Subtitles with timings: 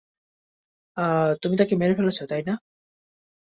[0.97, 2.53] তাকে তুমি মেরে ফেলেছো, তাই না?